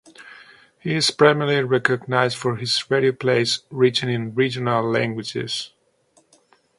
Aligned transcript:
He 0.79 0.95
is 0.95 1.11
primarily 1.11 1.61
recognized 1.63 2.35
for 2.35 2.55
his 2.55 2.89
radio 2.89 3.11
plays 3.11 3.59
written 3.69 4.09
in 4.09 4.33
regional 4.33 4.83
languages. 4.89 5.73